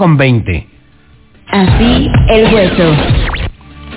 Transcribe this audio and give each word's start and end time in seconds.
con 0.00 0.16
20. 0.16 0.66
Así 1.48 2.08
el 2.30 2.54
hueso. 2.54 3.29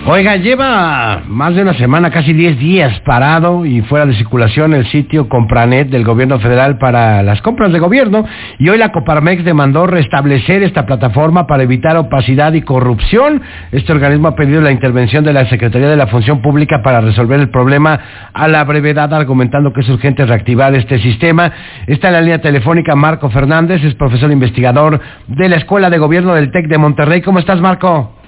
Oiga, 0.05 0.35
lleva 0.35 1.21
más 1.27 1.55
de 1.55 1.61
una 1.61 1.75
semana, 1.75 2.11
casi 2.11 2.33
10 2.33 2.59
días 2.59 2.99
parado 3.05 3.65
y 3.65 3.81
fuera 3.83 4.05
de 4.05 4.13
circulación 4.15 4.73
el 4.73 4.85
sitio 4.87 5.29
Compranet 5.29 5.87
del 5.87 6.03
gobierno 6.03 6.39
federal 6.39 6.77
para 6.77 7.23
las 7.23 7.41
compras 7.41 7.71
de 7.71 7.79
gobierno 7.79 8.25
y 8.59 8.67
hoy 8.67 8.77
la 8.77 8.91
Coparmex 8.91 9.45
demandó 9.45 9.87
restablecer 9.87 10.61
esta 10.61 10.85
plataforma 10.85 11.47
para 11.47 11.63
evitar 11.63 11.95
opacidad 11.95 12.51
y 12.51 12.63
corrupción. 12.63 13.41
Este 13.71 13.93
organismo 13.93 14.27
ha 14.27 14.35
pedido 14.35 14.59
la 14.59 14.71
intervención 14.71 15.23
de 15.23 15.31
la 15.31 15.45
Secretaría 15.45 15.87
de 15.87 15.95
la 15.95 16.07
Función 16.07 16.41
Pública 16.41 16.81
para 16.83 16.99
resolver 16.99 17.39
el 17.39 17.49
problema 17.49 17.97
a 18.33 18.49
la 18.49 18.65
brevedad, 18.65 19.13
argumentando 19.13 19.71
que 19.71 19.81
es 19.81 19.89
urgente 19.89 20.25
reactivar 20.25 20.75
este 20.75 20.99
sistema. 20.99 21.49
Está 21.87 22.09
en 22.09 22.13
la 22.15 22.21
línea 22.21 22.41
telefónica 22.41 22.93
Marco 22.93 23.29
Fernández, 23.29 23.81
es 23.81 23.95
profesor 23.95 24.29
investigador 24.33 24.99
de 25.27 25.47
la 25.47 25.55
Escuela 25.55 25.89
de 25.89 25.97
Gobierno 25.97 26.35
del 26.35 26.51
TEC 26.51 26.67
de 26.67 26.77
Monterrey. 26.77 27.21
¿Cómo 27.21 27.39
estás, 27.39 27.61
Marco? 27.61 28.22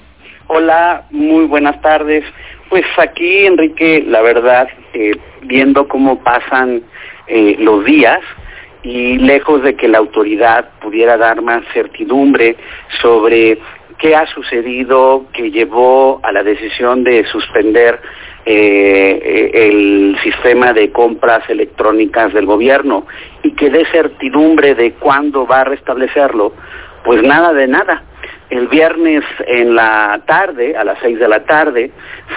Hola, 0.48 1.06
muy 1.10 1.46
buenas 1.46 1.80
tardes. 1.82 2.24
Pues 2.68 2.84
aquí, 2.98 3.46
Enrique, 3.46 4.04
la 4.06 4.22
verdad, 4.22 4.68
eh, 4.94 5.10
viendo 5.42 5.88
cómo 5.88 6.22
pasan 6.22 6.82
eh, 7.26 7.56
los 7.58 7.84
días 7.84 8.20
y 8.84 9.18
lejos 9.18 9.64
de 9.64 9.74
que 9.74 9.88
la 9.88 9.98
autoridad 9.98 10.68
pudiera 10.80 11.16
dar 11.16 11.42
más 11.42 11.64
certidumbre 11.72 12.54
sobre 13.02 13.58
qué 13.98 14.14
ha 14.14 14.24
sucedido 14.28 15.26
que 15.32 15.50
llevó 15.50 16.20
a 16.22 16.30
la 16.30 16.44
decisión 16.44 17.02
de 17.02 17.24
suspender 17.24 18.00
eh, 18.44 19.50
el 19.52 20.16
sistema 20.22 20.72
de 20.72 20.92
compras 20.92 21.42
electrónicas 21.50 22.32
del 22.32 22.46
gobierno 22.46 23.04
y 23.42 23.50
que 23.56 23.68
dé 23.68 23.84
certidumbre 23.86 24.76
de 24.76 24.92
cuándo 24.92 25.44
va 25.44 25.62
a 25.62 25.64
restablecerlo, 25.64 26.52
pues 27.02 27.20
nada 27.24 27.52
de 27.52 27.66
nada 27.66 28.04
el 28.50 28.68
viernes 28.68 29.24
en 29.46 29.74
la 29.74 30.20
tarde, 30.26 30.76
a 30.76 30.84
las 30.84 30.98
seis 31.00 31.18
de 31.18 31.28
la 31.28 31.44
tarde, 31.44 31.90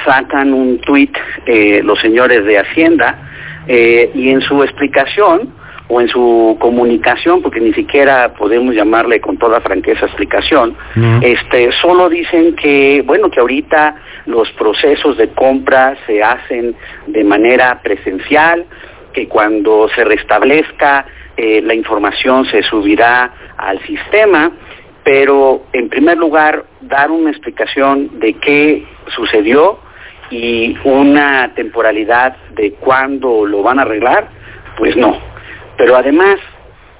sacan 0.05 0.53
un 0.53 0.79
tuit 0.79 1.16
eh, 1.45 1.81
los 1.83 1.99
señores 1.99 2.45
de 2.45 2.59
Hacienda 2.59 3.19
eh, 3.67 4.11
y 4.13 4.29
en 4.29 4.41
su 4.41 4.63
explicación 4.63 5.53
o 5.88 6.01
en 6.01 6.07
su 6.07 6.55
comunicación, 6.59 7.41
porque 7.41 7.59
ni 7.59 7.73
siquiera 7.73 8.33
podemos 8.35 8.75
llamarle 8.75 9.19
con 9.19 9.38
toda 9.38 9.59
franqueza 9.59 10.05
explicación, 10.05 10.75
este, 11.21 11.71
solo 11.81 12.09
dicen 12.09 12.55
que, 12.55 13.01
bueno, 13.07 13.31
que 13.31 13.39
ahorita 13.39 13.95
los 14.27 14.51
procesos 14.51 15.17
de 15.17 15.29
compra 15.29 15.97
se 16.05 16.21
hacen 16.21 16.75
de 17.07 17.23
manera 17.23 17.79
presencial, 17.81 18.66
que 19.13 19.27
cuando 19.27 19.89
se 19.95 20.03
restablezca 20.03 21.07
eh, 21.35 21.61
la 21.63 21.73
información 21.73 22.45
se 22.45 22.61
subirá 22.63 23.31
al 23.57 23.79
sistema, 23.88 24.51
pero 25.11 25.63
en 25.73 25.89
primer 25.89 26.19
lugar 26.19 26.65
dar 26.81 27.09
una 27.09 27.31
explicación 27.31 28.19
de 28.19 28.33
qué 28.33 28.85
sucedió 29.07 29.79
y 30.29 30.77
una 30.83 31.51
temporalidad 31.55 32.38
de 32.51 32.73
cuándo 32.73 33.43
lo 33.43 33.63
van 33.63 33.79
a 33.79 33.81
arreglar, 33.81 34.29
pues 34.77 34.95
no. 34.95 35.17
Pero 35.77 35.95
además, 35.95 36.39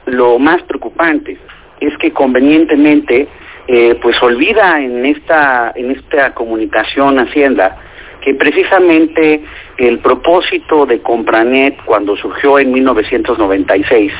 lo 0.08 0.40
más 0.40 0.60
preocupante 0.64 1.38
es 1.82 1.96
que 2.00 2.12
convenientemente, 2.12 3.28
eh, 3.68 4.00
pues 4.02 4.20
olvida 4.24 4.82
en 4.82 5.06
esta, 5.06 5.72
en 5.76 5.92
esta 5.92 6.34
comunicación 6.34 7.20
Hacienda 7.20 7.78
que 8.22 8.34
precisamente 8.34 9.44
el 9.78 10.00
propósito 10.00 10.88
de 10.88 11.00
Compranet 11.04 11.78
cuando 11.86 12.18
surgió 12.18 12.58
en 12.58 12.72
1996 12.72 14.12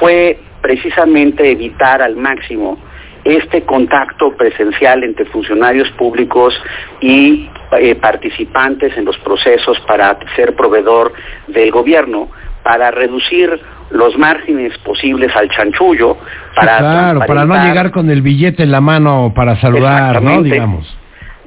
fue 0.00 0.36
precisamente 0.62 1.48
evitar 1.48 2.02
al 2.02 2.16
máximo 2.16 2.89
este 3.24 3.62
contacto 3.62 4.32
presencial 4.36 5.04
entre 5.04 5.24
funcionarios 5.26 5.90
públicos 5.92 6.54
y 7.00 7.48
eh, 7.78 7.94
participantes 7.96 8.96
en 8.96 9.04
los 9.04 9.18
procesos 9.18 9.78
para 9.86 10.18
ser 10.36 10.54
proveedor 10.54 11.12
del 11.48 11.70
gobierno, 11.70 12.28
para 12.62 12.90
reducir 12.90 13.60
los 13.90 14.16
márgenes 14.16 14.76
posibles 14.78 15.34
al 15.34 15.50
chanchullo, 15.50 16.16
para 16.54 16.78
claro, 16.78 17.20
para 17.26 17.44
no 17.44 17.54
llegar 17.62 17.90
con 17.90 18.10
el 18.10 18.22
billete 18.22 18.62
en 18.62 18.70
la 18.70 18.80
mano 18.80 19.32
para 19.34 19.60
saludar, 19.60 20.22
¿no? 20.22 20.42
Digamos 20.42 20.99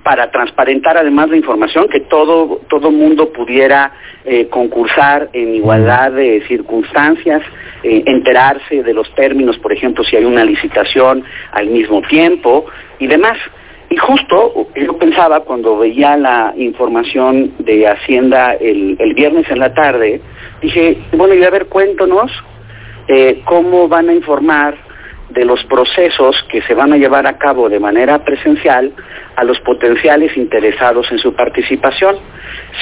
para 0.03 0.29
transparentar 0.31 0.97
además 0.97 1.29
la 1.29 1.37
información, 1.37 1.87
que 1.87 2.01
todo 2.01 2.61
todo 2.69 2.91
mundo 2.91 3.31
pudiera 3.31 3.93
eh, 4.25 4.47
concursar 4.49 5.29
en 5.33 5.55
igualdad 5.55 6.11
de 6.11 6.43
circunstancias, 6.47 7.41
eh, 7.83 8.03
enterarse 8.05 8.83
de 8.83 8.93
los 8.93 9.13
términos, 9.15 9.57
por 9.59 9.71
ejemplo, 9.71 10.03
si 10.03 10.17
hay 10.17 10.25
una 10.25 10.43
licitación 10.43 11.23
al 11.51 11.67
mismo 11.67 12.01
tiempo 12.03 12.65
y 12.99 13.07
demás. 13.07 13.37
Y 13.89 13.97
justo 13.97 14.67
yo 14.75 14.97
pensaba 14.97 15.41
cuando 15.41 15.77
veía 15.77 16.17
la 16.17 16.53
información 16.57 17.53
de 17.59 17.87
Hacienda 17.87 18.53
el, 18.53 18.95
el 18.99 19.13
viernes 19.13 19.49
en 19.51 19.59
la 19.59 19.73
tarde, 19.73 20.19
dije, 20.61 20.97
bueno, 21.13 21.35
y 21.35 21.43
a 21.43 21.49
ver, 21.49 21.67
cuéntanos 21.67 22.31
eh, 23.07 23.41
cómo 23.45 23.87
van 23.87 24.09
a 24.09 24.13
informar 24.13 24.75
de 25.33 25.45
los 25.45 25.63
procesos 25.65 26.35
que 26.49 26.61
se 26.61 26.73
van 26.73 26.93
a 26.93 26.97
llevar 26.97 27.25
a 27.27 27.37
cabo 27.37 27.69
de 27.69 27.79
manera 27.79 28.23
presencial 28.23 28.91
a 29.35 29.43
los 29.43 29.59
potenciales 29.61 30.35
interesados 30.37 31.11
en 31.11 31.17
su 31.17 31.33
participación. 31.33 32.17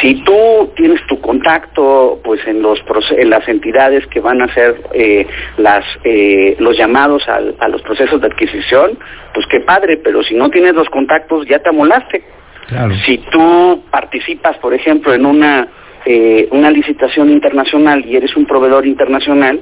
Si 0.02 0.24
tú 0.24 0.72
tienes 0.76 1.00
tu 1.08 1.20
contacto 1.22 2.20
pues 2.24 2.46
en 2.46 2.62
los 2.62 2.80
en 3.12 3.30
las 3.30 3.48
entidades 3.48 4.06
que 4.08 4.20
van 4.20 4.42
a 4.42 4.46
hacer 4.46 4.82
eh, 4.94 5.26
las 5.58 5.86
eh, 6.04 6.56
los 6.60 6.78
llamados 6.78 7.24
a 7.28 7.68
los 7.68 7.82
procesos 7.82 8.20
de 8.20 8.28
adquisición, 8.28 8.98
pues 9.34 9.46
qué 9.48 9.62
padre, 9.62 9.98
pero 10.04 10.22
si 10.24 10.36
no 10.36 10.50
tienes 10.50 10.74
los 10.74 10.90
contactos 10.90 11.48
ya 11.48 11.60
te 11.60 11.70
amolaste. 11.70 12.24
Si 13.06 13.18
tú 13.32 13.84
participas, 13.92 14.58
por 14.60 14.74
ejemplo, 14.74 15.14
en 15.14 15.26
una 15.26 15.68
eh, 16.06 16.48
una 16.52 16.72
licitación 16.72 17.30
internacional 17.30 18.06
y 18.06 18.16
eres 18.16 18.36
un 18.36 18.46
proveedor 18.46 18.88
internacional, 18.88 19.60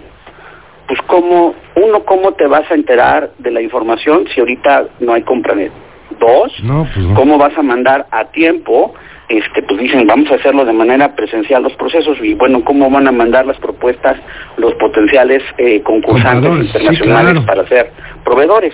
pues 0.90 1.00
cómo, 1.04 1.54
uno, 1.76 2.04
cómo 2.04 2.34
te 2.34 2.48
vas 2.48 2.70
a 2.72 2.74
enterar 2.74 3.30
de 3.38 3.52
la 3.52 3.62
información 3.62 4.26
si 4.34 4.40
ahorita 4.40 4.88
no 5.00 5.14
hay 5.14 5.22
compranet. 5.22 5.72
Dos, 6.20 6.52
pues 6.66 7.06
cómo 7.14 7.38
vas 7.38 7.56
a 7.56 7.62
mandar 7.62 8.08
a 8.10 8.26
tiempo, 8.32 8.96
este, 9.30 9.62
pues 9.62 9.80
dicen, 9.80 10.08
vamos 10.08 10.32
a 10.32 10.36
hacerlo 10.36 10.66
de 10.66 10.74
manera 10.74 11.16
presencial 11.16 11.62
los 11.62 11.74
procesos 11.74 12.18
y 12.24 12.34
bueno, 12.34 12.64
cómo 12.66 12.90
van 12.90 13.08
a 13.08 13.12
mandar 13.12 13.46
las 13.46 13.58
propuestas 13.58 14.18
los 14.58 14.74
potenciales 14.74 15.44
eh, 15.60 15.84
concursantes 15.84 16.66
internacionales 16.66 17.44
para 17.46 17.68
ser 17.68 17.92
proveedores, 18.26 18.74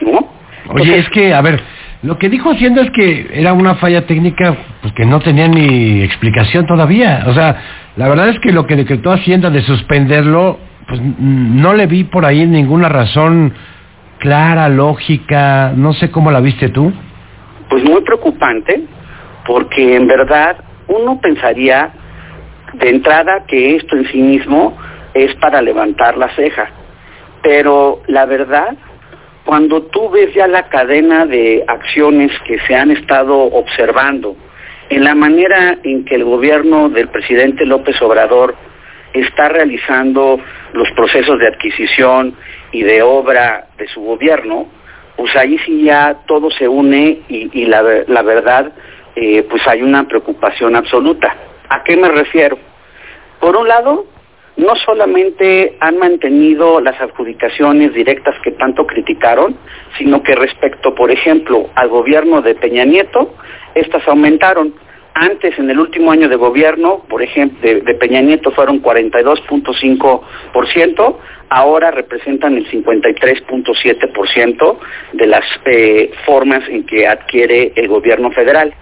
¿no? 0.00 0.26
Oye, 0.70 0.98
es 0.98 1.08
que, 1.10 1.34
a 1.34 1.42
ver, 1.42 1.60
lo 2.02 2.16
que 2.18 2.30
dijo 2.30 2.52
Hacienda 2.52 2.80
es 2.80 2.90
que 2.90 3.28
era 3.34 3.52
una 3.52 3.74
falla 3.74 4.06
técnica 4.06 4.56
pues, 4.80 4.94
que 4.94 5.04
no 5.04 5.20
tenía 5.20 5.46
ni 5.46 6.02
explicación 6.02 6.66
todavía. 6.66 7.24
O 7.26 7.34
sea, 7.34 7.56
la 7.96 8.08
verdad 8.08 8.30
es 8.30 8.40
que 8.40 8.50
lo 8.50 8.66
que 8.66 8.76
decretó 8.76 9.12
Hacienda 9.12 9.50
de 9.50 9.60
suspenderlo 9.60 10.58
pues 10.88 11.00
no 11.02 11.74
le 11.74 11.86
vi 11.86 12.04
por 12.04 12.24
ahí 12.24 12.46
ninguna 12.46 12.88
razón 12.88 13.52
clara, 14.18 14.68
lógica, 14.68 15.72
no 15.76 15.92
sé 15.92 16.10
cómo 16.10 16.30
la 16.30 16.40
viste 16.40 16.70
tú. 16.70 16.92
Pues 17.68 17.84
muy 17.84 18.00
preocupante, 18.00 18.82
porque 19.46 19.96
en 19.96 20.06
verdad 20.06 20.56
uno 20.88 21.20
pensaría 21.20 21.90
de 22.72 22.88
entrada 22.88 23.44
que 23.46 23.76
esto 23.76 23.96
en 23.96 24.06
sí 24.08 24.18
mismo 24.20 24.76
es 25.14 25.34
para 25.36 25.60
levantar 25.60 26.16
la 26.16 26.34
ceja, 26.34 26.70
pero 27.42 28.00
la 28.06 28.24
verdad, 28.24 28.74
cuando 29.44 29.82
tú 29.82 30.10
ves 30.10 30.34
ya 30.34 30.46
la 30.46 30.68
cadena 30.68 31.26
de 31.26 31.64
acciones 31.66 32.32
que 32.46 32.58
se 32.60 32.74
han 32.74 32.90
estado 32.90 33.36
observando, 33.38 34.36
en 34.90 35.04
la 35.04 35.14
manera 35.14 35.76
en 35.82 36.06
que 36.06 36.14
el 36.14 36.24
gobierno 36.24 36.88
del 36.88 37.08
presidente 37.08 37.66
López 37.66 38.00
Obrador 38.00 38.54
está 39.20 39.48
realizando 39.48 40.40
los 40.72 40.90
procesos 40.92 41.38
de 41.38 41.48
adquisición 41.48 42.34
y 42.72 42.82
de 42.82 43.02
obra 43.02 43.68
de 43.76 43.88
su 43.88 44.00
gobierno, 44.00 44.68
pues 45.16 45.34
ahí 45.36 45.58
sí 45.66 45.82
ya 45.82 46.18
todo 46.26 46.50
se 46.50 46.68
une 46.68 47.22
y, 47.28 47.66
la, 47.66 47.82
verdad, 47.82 48.72
eh, 49.16 49.44
pues 49.50 49.66
hay 49.66 49.82
una 49.82 50.06
preocupación 50.06 50.76
absoluta. 50.76 51.34
¿A 51.68 51.82
qué 51.82 51.96
me 51.96 52.08
refiero? 52.08 52.58
Por 53.40 53.56
un 53.56 53.66
lado, 53.66 54.06
no 54.56 54.74
solamente 54.76 55.76
han 55.80 55.98
mantenido 55.98 56.80
las 56.80 57.00
adjudicaciones 57.00 57.94
directas 57.94 58.34
que 58.42 58.50
tanto 58.52 58.86
criticaron, 58.86 59.56
sino 59.96 60.22
que 60.22 60.34
respecto, 60.34 60.94
por 60.94 61.10
ejemplo, 61.10 61.70
al 61.74 61.88
gobierno 61.88 62.42
de 62.42 62.54
Peña 62.56 62.84
Nieto, 62.84 63.34
estas 63.74 64.06
aumentaron. 64.08 64.74
Antes, 65.14 65.58
en 65.58 65.70
el 65.70 65.80
último 65.80 66.12
año 66.12 66.28
de 66.28 66.36
gobierno, 66.36 67.04
por 67.08 67.22
ejemplo, 67.22 67.58
de, 67.60 67.94
Peña 67.94 68.20
Nieto 68.20 68.50
fueron 68.52 68.82
42.5%, 68.82 71.16
ahora 71.48 71.90
representan 71.90 72.56
el 72.56 72.70
53.7% 72.70 74.78
de 75.14 75.26
las 75.26 75.44
eh, 75.64 76.12
formas 76.24 76.62
en 76.68 76.86
que 76.86 77.08
adquiere 77.08 77.72
el 77.74 77.88
gobierno 77.88 78.30
federal. 78.30 78.72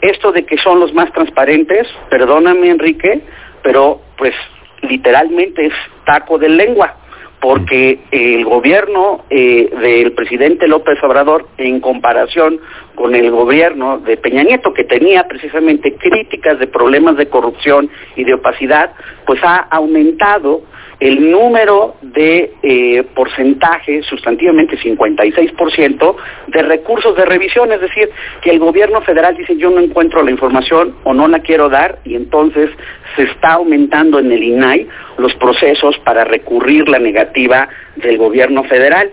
Esto 0.00 0.32
de 0.32 0.44
que 0.44 0.58
son 0.58 0.80
los 0.80 0.92
más 0.92 1.12
transparentes, 1.12 1.86
perdóname 2.10 2.70
Enrique, 2.70 3.20
pero 3.62 4.00
pues 4.18 4.34
literalmente 4.82 5.66
es 5.66 5.74
taco 6.04 6.36
de 6.38 6.48
lengua, 6.48 6.96
porque 7.40 8.00
el 8.10 8.44
gobierno 8.44 9.24
eh, 9.30 9.70
del 9.80 10.12
presidente 10.12 10.66
López 10.68 11.02
Obrador, 11.02 11.46
en 11.58 11.80
comparación 11.80 12.60
con 12.94 13.14
el 13.14 13.30
gobierno 13.30 13.98
de 13.98 14.16
Peña 14.16 14.42
Nieto, 14.42 14.72
que 14.72 14.84
tenía 14.84 15.28
precisamente 15.28 15.94
críticas 15.96 16.58
de 16.58 16.66
problemas 16.66 17.16
de 17.16 17.28
corrupción 17.28 17.90
y 18.16 18.24
de 18.24 18.34
opacidad, 18.34 18.92
pues 19.26 19.40
ha 19.42 19.56
aumentado 19.70 20.62
el 21.00 21.30
número 21.30 21.96
de 22.00 22.52
eh, 22.62 23.04
porcentaje, 23.14 24.02
sustantivamente 24.02 24.78
56%, 24.78 26.16
de 26.48 26.62
recursos 26.62 27.14
de 27.16 27.24
revisión, 27.24 27.70
es 27.72 27.80
decir, 27.80 28.08
que 28.40 28.50
el 28.50 28.58
gobierno 28.58 29.02
federal 29.02 29.36
dice 29.36 29.56
yo 29.56 29.70
no 29.70 29.80
encuentro 29.80 30.22
la 30.22 30.30
información 30.30 30.94
o 31.04 31.12
no 31.12 31.28
la 31.28 31.40
quiero 31.40 31.68
dar 31.68 31.98
y 32.04 32.14
entonces 32.14 32.70
se 33.14 33.24
está 33.24 33.54
aumentando 33.54 34.18
en 34.18 34.32
el 34.32 34.42
INAI 34.42 34.88
los 35.18 35.34
procesos 35.34 35.98
para 35.98 36.24
recurrir 36.24 36.88
la 36.88 36.98
negativa 36.98 37.68
del 37.96 38.16
gobierno 38.18 38.64
federal. 38.64 39.10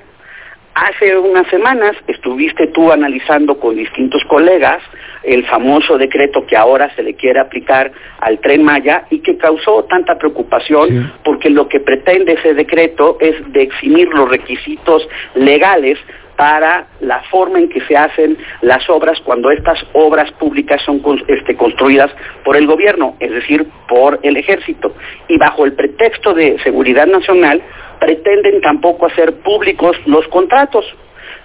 Hace 0.75 1.15
unas 1.17 1.47
semanas 1.49 1.95
estuviste 2.07 2.67
tú 2.67 2.91
analizando 2.91 3.59
con 3.59 3.75
distintos 3.75 4.23
colegas 4.27 4.81
el 5.21 5.45
famoso 5.45 5.97
decreto 5.99 6.45
que 6.47 6.57
ahora 6.57 6.93
se 6.95 7.03
le 7.03 7.13
quiere 7.13 7.39
aplicar 7.39 7.91
al 8.19 8.39
tren 8.39 8.63
Maya 8.63 9.05
y 9.11 9.19
que 9.19 9.37
causó 9.37 9.83
tanta 9.83 10.17
preocupación 10.17 11.13
porque 11.23 11.51
lo 11.51 11.67
que 11.67 11.79
pretende 11.79 12.33
ese 12.33 12.55
decreto 12.55 13.17
es 13.19 13.35
de 13.53 13.61
eximir 13.61 14.07
los 14.09 14.27
requisitos 14.29 15.07
legales 15.35 15.99
para 16.35 16.87
la 16.99 17.21
forma 17.29 17.59
en 17.59 17.69
que 17.69 17.81
se 17.81 17.95
hacen 17.95 18.37
las 18.61 18.89
obras 18.89 19.19
cuando 19.21 19.51
estas 19.51 19.83
obras 19.93 20.31
públicas 20.33 20.81
son 20.83 21.01
este, 21.27 21.55
construidas 21.55 22.11
por 22.43 22.55
el 22.55 22.65
gobierno, 22.65 23.15
es 23.19 23.31
decir, 23.31 23.67
por 23.87 24.19
el 24.23 24.37
ejército. 24.37 24.93
Y 25.27 25.37
bajo 25.37 25.65
el 25.65 25.73
pretexto 25.73 26.33
de 26.33 26.59
seguridad 26.63 27.07
nacional, 27.07 27.61
pretenden 27.99 28.61
tampoco 28.61 29.05
hacer 29.05 29.33
públicos 29.41 29.95
los 30.05 30.27
contratos. 30.29 30.85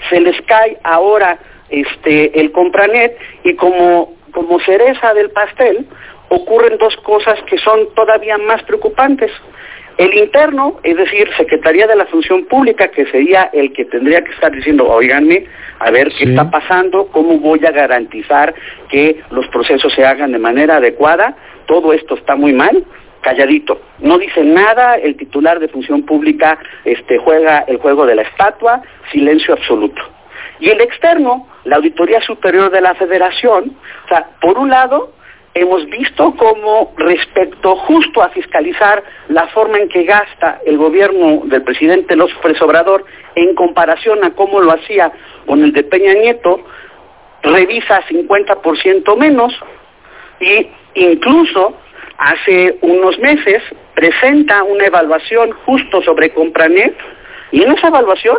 Se 0.09 0.21
les 0.21 0.41
cae 0.43 0.79
ahora 0.85 1.39
este, 1.69 2.41
el 2.41 2.53
Compranet 2.53 3.17
y 3.45 3.55
como, 3.55 4.15
como 4.33 4.59
cereza 4.61 5.13
del 5.15 5.31
pastel 5.31 5.87
ocurren 6.31 6.79
dos 6.79 6.97
cosas 6.99 7.39
que 7.45 7.59
son 7.59 7.95
todavía 7.95 8.39
más 8.39 8.63
preocupantes. 8.65 9.31
El 9.99 10.15
interno, 10.15 10.79
es 10.85 10.97
decir, 10.97 11.29
Secretaría 11.37 11.89
de 11.89 11.97
la 11.97 12.07
Función 12.07 12.45
Pública, 12.45 12.87
que 12.87 13.05
sería 13.07 13.51
el 13.53 13.73
que 13.73 13.85
tendría 13.85 14.23
que 14.23 14.31
estar 14.31 14.53
diciendo, 14.53 14.89
oiganme, 14.89 15.45
a 15.81 15.91
ver 15.91 16.13
qué 16.17 16.23
está 16.25 16.49
pasando, 16.49 17.09
cómo 17.09 17.41
voy 17.41 17.67
a 17.67 17.73
garantizar 17.73 18.55
que 18.89 19.21
los 19.33 19.49
procesos 19.49 19.93
se 19.93 20.05
hagan 20.05 20.31
de 20.31 20.39
manera 20.39 20.77
adecuada, 20.77 21.37
todo 21.67 21.93
esto 21.93 22.15
está 22.15 22.37
muy 22.37 22.53
mal, 22.53 22.85
calladito. 23.23 23.81
No 23.99 24.19
dice 24.19 24.45
nada, 24.45 24.95
el 24.95 25.17
titular 25.17 25.59
de 25.59 25.67
Función 25.67 26.05
Pública 26.05 26.61
este, 26.85 27.19
juega 27.19 27.65
el 27.67 27.79
juego 27.79 28.07
de 28.07 28.15
la 28.15 28.23
estatua, 28.23 28.81
silencio 29.11 29.55
absoluto. 29.55 30.01
Y 30.61 30.71
el 30.71 30.81
externo, 30.81 31.49
la 31.65 31.77
Auditoría 31.77 32.21
Superior 32.21 32.71
de 32.71 32.81
la 32.81 32.95
Federación, 32.95 33.77
o 34.05 34.09
sea, 34.09 34.29
por 34.41 34.59
un 34.59 34.71
lado, 34.71 35.13
hemos 35.61 35.87
visto 35.87 36.35
cómo 36.37 36.93
respecto 36.97 37.77
justo 37.77 38.23
a 38.23 38.31
fiscalizar 38.31 39.03
la 39.29 39.47
forma 39.49 39.79
en 39.79 39.89
que 39.89 40.05
gasta 40.05 40.61
el 40.65 40.79
gobierno 40.79 41.43
del 41.45 41.63
presidente 41.63 42.17
López 42.17 42.61
Obrador 42.63 43.05
en 43.35 43.55
comparación 43.55 44.25
a 44.25 44.31
cómo 44.35 44.61
lo 44.61 44.73
hacía 44.73 45.13
con 45.47 45.63
el 45.63 45.73
de 45.73 45.85
Peña 45.85 46.15
Nieto, 46.15 46.61
revisa 47.43 48.03
50% 48.09 49.17
menos 49.17 49.53
y 50.41 50.69
incluso 50.95 51.75
hace 52.19 52.79
unos 52.83 53.19
meses 53.19 53.63
presenta 53.95 54.63
una 54.65 54.87
evaluación 54.87 55.53
justo 55.67 56.03
sobre 56.03 56.31
Compranet 56.31 56.97
y 57.53 57.63
en 57.63 57.73
esa 57.73 57.89
evaluación 57.89 58.39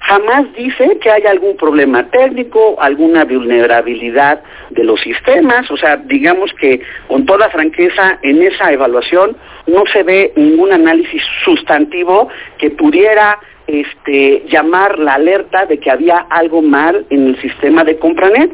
jamás 0.00 0.52
dice 0.54 0.98
que 1.00 1.10
haya 1.10 1.30
algún 1.30 1.56
problema 1.56 2.08
técnico, 2.10 2.76
alguna 2.80 3.24
vulnerabilidad 3.24 4.42
de 4.70 4.84
los 4.84 5.00
sistemas, 5.00 5.70
o 5.70 5.76
sea, 5.76 5.96
digamos 5.96 6.52
que 6.54 6.80
con 7.06 7.26
toda 7.26 7.50
franqueza 7.50 8.18
en 8.22 8.42
esa 8.42 8.72
evaluación 8.72 9.36
no 9.66 9.84
se 9.92 10.02
ve 10.02 10.32
ningún 10.36 10.72
análisis 10.72 11.22
sustantivo 11.44 12.28
que 12.58 12.70
pudiera 12.70 13.38
este, 13.66 14.44
llamar 14.48 14.98
la 14.98 15.14
alerta 15.14 15.66
de 15.66 15.78
que 15.78 15.90
había 15.90 16.26
algo 16.30 16.62
mal 16.62 17.06
en 17.10 17.28
el 17.28 17.40
sistema 17.40 17.84
de 17.84 17.98
Compranet. 17.98 18.52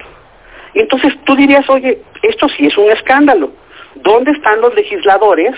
Entonces 0.74 1.14
tú 1.24 1.36
dirías, 1.36 1.68
oye, 1.70 1.98
esto 2.22 2.48
sí 2.50 2.66
es 2.66 2.76
un 2.76 2.90
escándalo. 2.90 3.52
¿Dónde 3.94 4.32
están 4.32 4.60
los 4.60 4.74
legisladores 4.74 5.54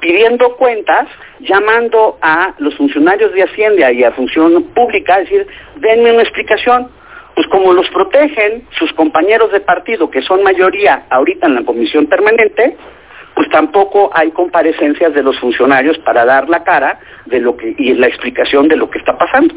pidiendo 0.00 0.56
cuentas, 0.56 1.08
llamando 1.40 2.18
a 2.22 2.54
los 2.58 2.74
funcionarios 2.76 3.32
de 3.32 3.42
Hacienda 3.42 3.92
y 3.92 4.04
a 4.04 4.12
Función 4.12 4.62
Pública, 4.74 5.14
a 5.14 5.18
decir, 5.20 5.46
denme 5.76 6.12
una 6.12 6.22
explicación. 6.22 6.88
Pues 7.34 7.46
como 7.48 7.74
los 7.74 7.88
protegen 7.90 8.66
sus 8.78 8.92
compañeros 8.94 9.52
de 9.52 9.60
partido, 9.60 10.10
que 10.10 10.22
son 10.22 10.42
mayoría 10.42 11.02
ahorita 11.10 11.46
en 11.46 11.56
la 11.56 11.64
comisión 11.64 12.06
permanente, 12.06 12.76
pues 13.34 13.50
tampoco 13.50 14.10
hay 14.14 14.30
comparecencias 14.30 15.12
de 15.12 15.22
los 15.22 15.38
funcionarios 15.38 15.98
para 15.98 16.24
dar 16.24 16.48
la 16.48 16.64
cara 16.64 16.98
de 17.26 17.40
lo 17.40 17.54
que 17.54 17.74
y 17.76 17.92
la 17.92 18.06
explicación 18.06 18.68
de 18.68 18.76
lo 18.76 18.88
que 18.88 18.98
está 18.98 19.18
pasando. 19.18 19.54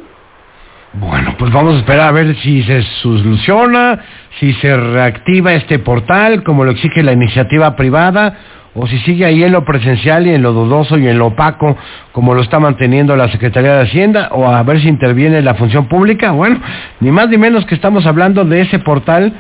Bueno, 0.91 1.35
pues 1.37 1.53
vamos 1.53 1.75
a 1.75 1.79
esperar 1.79 2.09
a 2.09 2.11
ver 2.11 2.35
si 2.37 2.63
se 2.63 2.81
soluciona, 3.01 4.03
si 4.39 4.53
se 4.53 4.75
reactiva 4.75 5.53
este 5.53 5.79
portal 5.79 6.43
como 6.43 6.65
lo 6.65 6.71
exige 6.71 7.03
la 7.03 7.13
iniciativa 7.13 7.75
privada 7.75 8.37
o 8.75 8.87
si 8.87 8.97
sigue 8.99 9.25
ahí 9.25 9.43
en 9.43 9.51
lo 9.51 9.65
presencial 9.65 10.27
y 10.27 10.33
en 10.33 10.41
lo 10.41 10.53
dudoso 10.53 10.97
y 10.97 11.07
en 11.07 11.17
lo 11.17 11.27
opaco, 11.27 11.75
como 12.11 12.33
lo 12.33 12.41
está 12.41 12.59
manteniendo 12.59 13.15
la 13.15 13.29
Secretaría 13.29 13.75
de 13.75 13.83
Hacienda, 13.83 14.29
o 14.31 14.47
a 14.47 14.61
ver 14.63 14.79
si 14.81 14.87
interviene 14.87 15.41
la 15.41 15.55
función 15.55 15.87
pública. 15.87 16.31
Bueno, 16.31 16.59
ni 16.99 17.11
más 17.11 17.29
ni 17.29 17.37
menos 17.37 17.65
que 17.65 17.75
estamos 17.75 18.05
hablando 18.05 18.45
de 18.45 18.61
ese 18.61 18.79
portal 18.79 19.33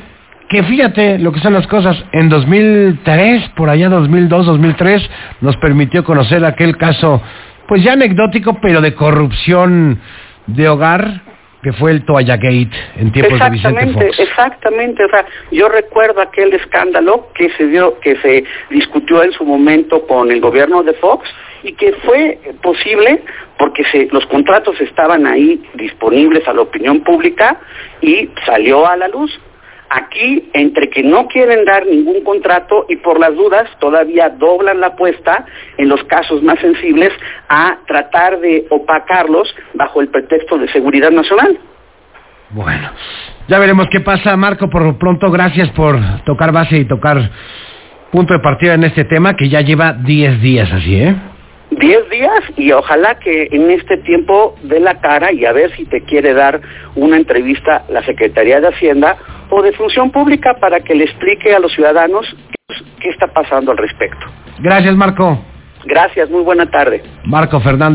que 0.49 0.63
fíjate 0.63 1.19
lo 1.19 1.31
que 1.31 1.39
son 1.39 1.53
las 1.53 1.67
cosas, 1.67 2.03
en 2.11 2.27
2003, 2.27 3.49
por 3.49 3.69
allá 3.69 3.87
2002, 3.87 4.47
2003, 4.47 5.09
nos 5.41 5.55
permitió 5.57 6.03
conocer 6.03 6.43
aquel 6.43 6.75
caso, 6.75 7.21
pues 7.67 7.83
ya 7.83 7.93
anecdótico, 7.93 8.57
pero 8.59 8.81
de 8.81 8.95
corrupción 8.95 9.99
de 10.47 10.67
hogar, 10.67 11.21
que 11.61 11.73
fue 11.73 11.91
el 11.91 12.05
Toalla 12.05 12.37
Gate 12.37 12.71
en 12.97 13.11
tiempos 13.11 13.39
de 13.39 13.49
Vicente 13.49 13.87
Fox. 13.93 14.19
Exactamente, 14.19 15.03
o 15.03 15.09
sea, 15.09 15.25
yo 15.51 15.67
recuerdo 15.67 16.21
aquel 16.21 16.53
escándalo 16.53 17.27
que 17.33 17.49
se 17.51 17.67
dio, 17.67 17.99
que 17.99 18.15
se 18.17 18.43
discutió 18.69 19.23
en 19.23 19.31
su 19.33 19.43
momento 19.43 20.05
con 20.07 20.31
el 20.31 20.39
gobierno 20.39 20.83
de 20.83 20.93
Fox 20.93 21.29
y 21.63 21.73
que 21.73 21.93
fue 22.05 22.39
posible 22.61 23.21
porque 23.57 23.83
se, 23.91 24.07
los 24.11 24.25
contratos 24.27 24.79
estaban 24.79 25.27
ahí 25.27 25.61
disponibles 25.73 26.47
a 26.47 26.53
la 26.53 26.61
opinión 26.61 27.01
pública 27.01 27.59
y 28.01 28.29
salió 28.45 28.87
a 28.87 28.95
la 28.95 29.09
luz. 29.09 29.37
Aquí, 29.89 30.49
entre 30.53 30.89
que 30.89 31.01
no 31.01 31.27
quieren 31.27 31.65
dar 31.65 31.85
ningún 31.85 32.23
contrato 32.23 32.85
y 32.89 32.97
por 32.97 33.19
las 33.19 33.35
dudas 33.35 33.67
todavía 33.79 34.29
doblan 34.29 34.79
la 34.79 34.87
apuesta 34.87 35.45
en 35.77 35.89
los 35.89 36.03
casos 36.03 36.43
más 36.43 36.59
sensibles 36.59 37.11
a 37.47 37.79
tratar 37.87 38.39
de 38.39 38.67
opacarlos 38.69 39.53
bajo 39.73 40.01
el 40.01 40.09
pretexto 40.09 40.59
de 40.59 40.67
seguridad 40.71 41.09
nacional. 41.09 41.57
Bueno, 42.51 42.91
ya 43.47 43.57
veremos 43.57 43.87
qué 43.91 43.99
pasa, 43.99 44.35
Marco. 44.37 44.69
Por 44.69 44.83
lo 44.83 44.97
pronto, 44.99 45.31
gracias 45.31 45.69
por 45.71 45.97
tocar 46.23 46.51
base 46.51 46.77
y 46.77 46.85
tocar 46.85 47.17
punto 48.11 48.33
de 48.33 48.39
partida 48.39 48.75
en 48.75 48.83
este 48.83 49.05
tema 49.05 49.35
que 49.35 49.49
ya 49.49 49.61
lleva 49.61 49.93
10 49.93 50.41
días 50.41 50.71
así, 50.71 51.01
¿eh? 51.01 51.15
10 51.71 52.09
días 52.09 52.43
y 52.57 52.71
ojalá 52.71 53.19
que 53.19 53.47
en 53.51 53.69
este 53.69 53.97
tiempo 53.97 54.55
dé 54.63 54.79
la 54.79 54.99
cara 54.99 55.31
y 55.31 55.45
a 55.45 55.51
ver 55.51 55.71
si 55.75 55.85
te 55.85 56.01
quiere 56.01 56.33
dar 56.33 56.59
una 56.95 57.17
entrevista 57.17 57.83
la 57.89 58.03
Secretaría 58.03 58.59
de 58.59 58.69
Hacienda 58.69 59.17
o 59.49 59.61
de 59.61 59.71
Función 59.73 60.11
Pública 60.11 60.55
para 60.59 60.79
que 60.79 60.95
le 60.95 61.05
explique 61.05 61.53
a 61.53 61.59
los 61.59 61.71
ciudadanos 61.73 62.25
qué 62.99 63.09
está 63.09 63.27
pasando 63.27 63.71
al 63.71 63.77
respecto. 63.77 64.25
Gracias, 64.59 64.95
Marco. 64.95 65.39
Gracias, 65.85 66.29
muy 66.29 66.43
buena 66.43 66.69
tarde. 66.69 67.01
Marco 67.23 67.59
Fernández. 67.61 67.79